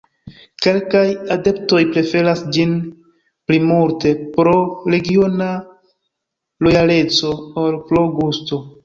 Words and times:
Kelkaj 0.65 1.01
adeptoj 1.33 1.81
preferas 1.97 2.41
ĝin 2.55 2.73
pli 3.51 3.59
multe 3.73 4.13
pro 4.39 4.55
regiona 4.95 5.51
lojaleco 6.69 7.31
ol 7.67 7.79
pro 7.93 8.03
gusto. 8.19 8.61